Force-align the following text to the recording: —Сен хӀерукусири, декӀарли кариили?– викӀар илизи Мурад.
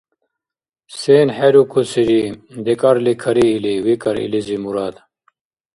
—Сен 0.99 1.27
хӀерукусири, 1.37 2.23
декӀарли 2.65 3.13
кариили?– 3.23 3.73
викӀар 3.85 4.17
илизи 4.25 4.57
Мурад. 4.63 4.95